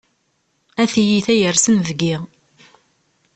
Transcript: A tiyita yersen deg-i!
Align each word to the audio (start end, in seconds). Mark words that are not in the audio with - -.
A 0.81 0.83
tiyita 0.91 1.33
yersen 1.35 1.77
deg-i! 1.87 2.15